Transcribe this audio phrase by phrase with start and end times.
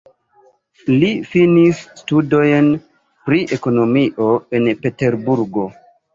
[1.03, 2.71] Li finis studojn
[3.29, 5.71] pri ekonomio en Peterburgo.